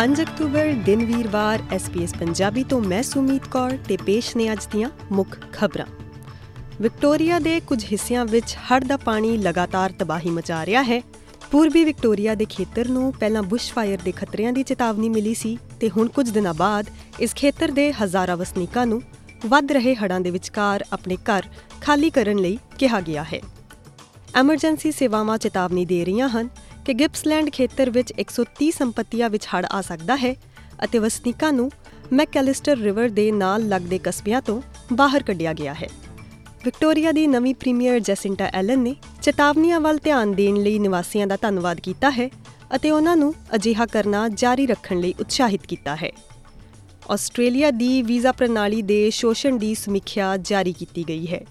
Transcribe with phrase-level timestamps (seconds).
[0.00, 4.88] 5 October ਦਿਨ ਵੀਰਵਾਰ SPS Punjabi ਤੋਂ ਮੈਂ ਸੁਮੀਤ ਕੌਰ ਤੇ ਪੇਸ਼ ਨੇ ਅੱਜ ਦੀਆਂ
[5.12, 5.86] ਮੁੱਖ ਖਬਰਾਂ।
[6.80, 11.02] ਵਿਕਟੋਰੀਆ ਦੇ ਕੁਝ ਹਿੱਸਿਆਂ ਵਿੱਚ ਹੜ੍ਹ ਦਾ ਪਾਣੀ ਲਗਾਤਾਰ ਤਬਾਹੀ ਮਚਾ ਰਿਹਾ ਹੈ।
[11.50, 16.08] ਪੂਰਬੀ ਵਿਕਟੋਰੀਆ ਦੇ ਖੇਤਰ ਨੂੰ ਪਹਿਲਾਂ ਬੁਸ਼ਫਾਇਰ ਦੇ ਖਤਰਿਆਂ ਦੀ ਚੇਤਾਵਨੀ ਮਿਲੀ ਸੀ ਤੇ ਹੁਣ
[16.08, 16.86] ਕੁਝ ਦਿਨਾਂ ਬਾਅਦ
[17.20, 19.02] ਇਸ ਖੇਤਰ ਦੇ ਹਜ਼ਾਰਾਂ ਵਸਨੀਕਾਂ ਨੂੰ
[19.46, 21.42] ਵੱਧ ਰਹੇ ਹੜ੍ਹਾਂ ਦੇ ਵਿਚਕਾਰ ਆਪਣੇ ਘਰ
[21.80, 23.40] ਖਾਲੀ ਕਰਨ ਲਈ ਕਿਹਾ ਗਿਆ ਹੈ।
[24.34, 26.48] ਐਮਰਜੈਂਸੀ ਸੇਵਾਵਾਂ ਚੇਤਾਵਨੀ ਦੇ ਰਹੀਆਂ ਹਨ।
[26.90, 30.34] ਕਿ ਗਿਪਸਲੈਂਡ ਖੇਤਰ ਵਿੱਚ 130 ਸੰਪਤੀਆਂ ਵਿੱਚ ਹੜ੍ਹ ਆ ਸਕਦਾ ਹੈ
[30.84, 31.70] ਅਤੇ ਵਸਨੀਕਾਂ ਨੂੰ
[32.12, 34.62] ਮੈਕੈਲਿਸਟਰ ਰਿਵਰ ਦੇ ਨਾਲ ਲੱਗਦੇ ਕਸਬਿਆਂ ਤੋਂ
[34.92, 35.88] ਬਾਹਰ ਕੱਢਿਆ ਗਿਆ ਹੈ।
[36.64, 41.80] ਵਿਕਟੋਰੀਆ ਦੀ ਨਵੀਂ ਪ੍ਰੀਮੀਅਰ ਜੈਸਿੰਟਾ ਐਲਨ ਨੇ ਚੇਤਾਵਨੀਆਂ ਵੱਲ ਧਿਆਨ ਦੇਣ ਲਈ ਨਿਵਾਸੀਆਂ ਦਾ ਧੰਨਵਾਦ
[41.80, 42.28] ਕੀਤਾ ਹੈ
[42.74, 46.10] ਅਤੇ ਉਹਨਾਂ ਨੂੰ ਅਜਿਹਾ ਕਰਨਾ ਜਾਰੀ ਰੱਖਣ ਲਈ ਉਤਸ਼ਾਹਿਤ ਕੀਤਾ ਹੈ।
[47.10, 51.44] ਆਸਟ੍ਰੇਲੀਆ ਦੀ ਵੀਜ਼ਾ ਪ੍ਰਣਾਲੀ ਦੇ ਸ਼ੋਸ਼ਣ ਦੀ ਸਮੀਖਿਆ ਜਾਰੀ ਕੀਤੀ ਗਈ ਹੈ।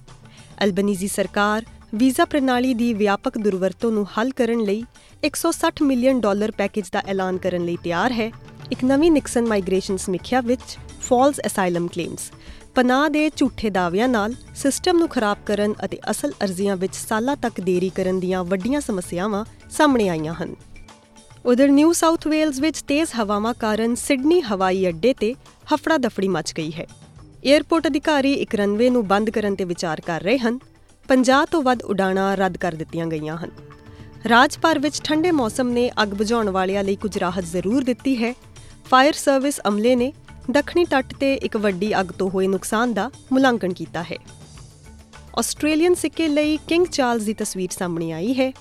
[0.63, 4.83] ਅਲਬਨੀਜ਼ੀ ਸਰਕਾਰ ਵੀਜ਼ਾ ਪ੍ਰਣਾਲੀ ਦੀ ਵਿਆਪਕ ਦੁਰਵਰਤੋਂ ਨੂੰ ਹੱਲ ਕਰਨ ਲਈ
[5.23, 8.31] 160 ਮਿਲੀਅਨ ਡਾਲਰ ਪੈਕੇਜ ਦਾ ਐਲਾਨ ਕਰਨ ਲਈ ਤਿਆਰ ਹੈ।
[8.71, 12.31] ਇੱਕ ਨਵੀਂ ਨਿਕਸਨ ਮਾਈਗ੍ਰੇਸ਼ਨ ਸਮੀਖਿਆ ਵਿੱਚ ਫਾਲਸ ਅਸਾਈਲਮ ਕਲੇਮਸ।
[12.75, 17.61] ਪਨਾਹ ਦੇ ਝੂਠੇ ਦਾਅਵਿਆਂ ਨਾਲ ਸਿਸਟਮ ਨੂੰ ਖਰਾਬ ਕਰਨ ਅਤੇ ਅਸਲ ਅਰਜ਼ੀਆਂ ਵਿੱਚ ਸਾਲਾਂ ਤੱਕ
[17.61, 20.55] ਦੇਰੀ ਕਰਨ ਦੀਆਂ ਵੱਡੀਆਂ ਸਮੱਸਿਆਵਾਂ ਸਾਹਮਣੇ ਆਈਆਂ ਹਨ।
[21.45, 25.35] ਉਧਰ ਨਿਊ ਸਾਊਥ ਵੇਲਜ਼ ਵਿੱਚ ਤੇਜ਼ ਹਵਾਵਾਂ ਕਾਰਨ ਸਿਡਨੀ ਹਵਾਈ ਅੱਡੇ ਤੇ
[25.75, 26.87] ਹਫੜਾ ਦਫੜੀ ਮਚ ਗਈ ਹੈ।
[27.51, 30.59] 에ਅਰਪੋਰਟ ਅਧਿਕਾਰੀ ਇੱਕ ਰਨਵੇ ਨੂੰ ਬੰਦ ਕਰਨ ਤੇ ਵਿਚਾਰ ਕਰ ਰਹੇ ਹਨ।
[31.09, 33.51] 50 ਤੋਂ ਵੱਧ ਉਡਾਣਾਂ ਰੱਦ ਕਰ ਦਿੱਤੀਆਂ ਗਈਆਂ ਹਨ।
[34.27, 38.33] ਰਾਜ ਭਰ ਵਿੱਚ ਠੰਡੇ ਮੌਸਮ ਨੇ ਅੱਗ ਬੁਝਾਉਣ ਵਾਲਿਆਂ ਲਈ ਕੁਝ ਰਾਹਤ ਜ਼ਰੂਰ ਦਿੱਤੀ ਹੈ।
[38.89, 40.13] ਫਾਇਰ ਸਰਵਿਸ ਅਮਲੇ ਨੇ
[40.51, 44.17] ਦੱਖਣੀ ਤੱਟ ਤੇ ਇੱਕ ਵੱਡੀ ਅੱਗ ਤੋਂ ਹੋਏ ਨੁਕਸਾਨ ਦਾ ਮੁਲਾਂਕਣ ਕੀਤਾ ਹੈ।
[45.37, 48.51] ਆਸਟ੍ਰੇਲੀਅਨ ਸਿੱਕੇ ਲਈ ਕਿੰਗ ਚਾਰਲਸ ਦੀ ਤਸਵੀਰ ਸਾਹਮਣੇ ਆਈ ਹੈ।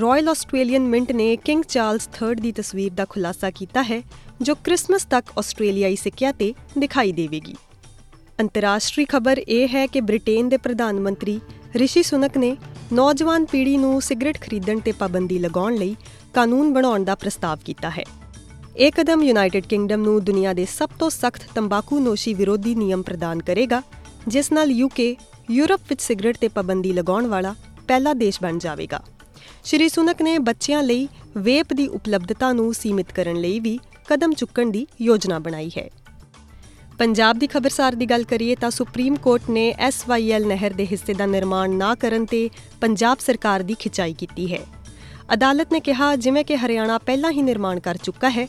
[0.00, 4.02] ਰਾਇਲ ਆਸਟ੍ਰੇਲੀਅਨ ਮਿੰਟ ਨੇ ਕਿੰਗ ਚਾਰਲਸ 3rd ਦੀ ਤਸਵੀਰ ਦਾ ਖੁਲਾਸਾ ਕੀਤਾ ਹੈ,
[4.42, 7.54] ਜੋ ਕ੍ਰਿਸਮਸ ਤੱਕ ਆਸਟ੍ਰੇਲੀਆਈ ਸਿੱਕਿਆਂ ਤੇ ਦਿਖਾਈ ਦੇਵੇਗੀ।
[8.40, 11.40] ਅੰਤਰਰਾਸ਼ਟਰੀ ਖਬਰ ਇਹ ਹੈ ਕਿ ਬ੍ਰਿਟੇਨ ਦੇ ਪ੍ਰਧਾਨ ਮੰਤਰੀ
[11.76, 12.56] ਰਿਸ਼ੀ ਸੁਨਕ ਨੇ
[12.92, 15.96] ਨੌਜਵਾਨ ਪੀੜ੍ਹੀ ਨੂੰ ਸਿਗਰਟ ਖਰੀਦਣ ਤੇ ਪਾਬੰਦੀ ਲਗਾਉਣ ਲਈ
[16.34, 18.04] ਕਾਨੂੰਨ ਬਣਾਉਣ ਦਾ ਪ੍ਰਸਤਾਵ ਕੀਤਾ ਹੈ।
[18.76, 23.42] ਇਹ ਕਦਮ ਯੂਨਾਈਟਿਡ ਕਿੰਗਡਮ ਨੂੰ ਦੁਨੀਆ ਦੇ ਸਭ ਤੋਂ ਸਖਤ ਤੰਬਾਕੂ ਨੋਸ਼ੀ ਵਿਰੋਧੀ ਨਿਯਮ ਪ੍ਰਦਾਨ
[23.42, 23.82] ਕਰੇਗਾ,
[24.28, 25.16] ਜਿਸ ਨਾਲ ਯੂਕੇ
[25.50, 27.54] ਯੂਰਪ ਵਿੱਚ ਸਿਗਰਟ ਤੇ ਪਾਬੰਦੀ ਲਗਾਉਣ ਵਾਲਾ
[27.88, 29.00] ਪਹਿਲਾ ਦੇਸ਼ ਬਣ ਜਾਵੇਗਾ।
[29.64, 33.78] ਸ਼੍ਰੀ ਸੁਨਕ ਨੇ ਬੱਚਿਆਂ ਲਈ ਵੇਪ ਦੀ ਉਪਲਬਧਤਾ ਨੂੰ ਸੀਮਿਤ ਕਰਨ ਲਈ ਵੀ
[34.08, 35.88] ਕਦਮ ਚੁੱਕਣ ਦੀ ਯੋਜਨਾ ਬਣਾਈ ਹੈ।
[36.98, 41.26] ਪੰਜਾਬ ਦੀ ਖਬਰਸਾਰ ਦੀ ਗੱਲ ਕਰੀਏ ਤਾਂ ਸੁਪਰੀਮ ਕੋਰਟ ਨੇ ਐਸਵਾਈਐਲ ਨਹਿਰ ਦੇ ਹਿੱਸੇ ਦਾ
[41.26, 42.50] ਨਿਰਮਾਣ ਨਾ ਕਰਨ ਤੇ
[42.80, 44.58] ਪੰਜਾਬ ਸਰਕਾਰ ਦੀ ਖਿਚਾਈ ਕੀਤੀ ਹੈ।
[45.34, 48.48] ਅਦਾਲਤ ਨੇ ਕਿਹਾ, ਜਿਵੇਂ ਕਿ ਹਰਿਆਣਾ ਪਹਿਲਾਂ ਹੀ ਨਿਰਮਾਣ ਕਰ ਚੁੱਕਾ ਹੈ,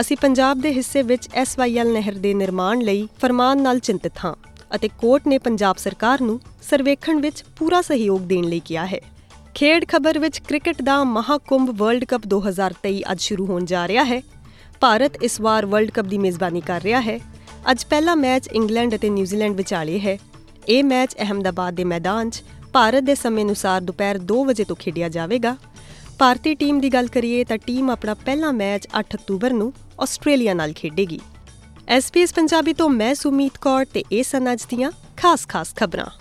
[0.00, 4.34] ਅਸੀਂ ਪੰਜਾਬ ਦੇ ਹਿੱਸੇ ਵਿੱਚ ਐਸਵਾਈਐਲ ਨਹਿਰ ਦੇ ਨਿਰਮਾਣ ਲਈ ਫਰਮਾਨ ਨਾਲ ਚਿੰਤਤ ਹਾਂ
[4.74, 9.00] ਅਤੇ ਕੋਰਟ ਨੇ ਪੰਜਾਬ ਸਰਕਾਰ ਨੂੰ ਸਰਵੇਖਣ ਵਿੱਚ ਪੂਰਾ ਸਹਿਯੋਗ ਦੇਣ ਲਈ ਕਿਹਾ ਹੈ।
[9.54, 14.22] ਖੇਡ ਖਬਰ ਵਿੱਚ ਕ੍ਰਿਕਟ ਦਾ ਮਹਾਕੁੰਭ ਵਰਲਡ ਕੱਪ 2023 ਅੱਜ ਸ਼ੁਰੂ ਹੋਣ ਜਾ ਰਿਹਾ ਹੈ।
[14.80, 17.20] ਭਾਰਤ ਇਸ ਵਾਰ ਵਰਲਡ ਕੱਪ ਦੀ ਮੇਜ਼ਬਾਨੀ ਕਰ ਰਿਹਾ ਹੈ।
[17.70, 20.18] ਅੱਜ ਪਹਿਲਾ ਮੈਚ ਇੰਗਲੈਂਡ ਅਤੇ ਨਿਊਜ਼ੀਲੈਂਡ ਵਿਚਾਲੇ ਹੈ।
[20.68, 25.08] ਇਹ ਮੈਚ ਅਹਮਦਾਬਾਦ ਦੇ ਮੈਦਾਨ 'ਚ ਭਾਰਤ ਦੇ ਸਮੇਂ ਅਨੁਸਾਰ ਦੁਪਹਿਰ 2 ਵਜੇ ਤੋਂ ਖੇਡਿਆ
[25.08, 25.56] ਜਾਵੇਗਾ।
[26.18, 30.72] ਭਾਰਤੀ ਟੀਮ ਦੀ ਗੱਲ ਕਰੀਏ ਤਾਂ ਟੀਮ ਆਪਣਾ ਪਹਿਲਾ ਮੈਚ 8 ਅਕਤੂਬਰ ਨੂੰ ਆਸਟ੍ਰੇਲੀਆ ਨਾਲ
[30.72, 31.20] ਖੇਡੇਗੀ।
[31.88, 36.19] ਐਸਪੀਐਸ ਪੰਜਾਬੀ ਤੋਂ ਮੈਂ ਸੁਮੀਤ ਕੌਰ ਤੇ ਇਹ ਸਨ ਅੱਜ ਦੀਆਂ ਖਾਸ-ਖਾਸ ਖਬਰਾਂ।